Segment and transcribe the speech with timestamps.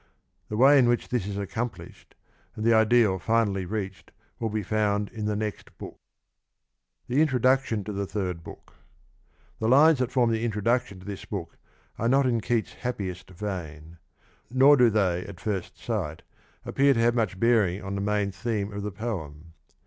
[0.49, 2.15] The way in which this is accomplished
[2.55, 5.99] and the ideal finally reached will be found in the next book.
[7.07, 7.15] The
[9.59, 11.55] lines that form the introduction to this book
[11.99, 13.97] are The introduc tion to the not in Keats's happiest vein;
[14.49, 16.23] nor do they at first sight
[16.65, 19.53] *^'"^^°°^ appear to have much bearing on the main theme of the poem.